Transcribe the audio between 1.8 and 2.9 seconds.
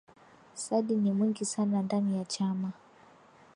ndani ya chama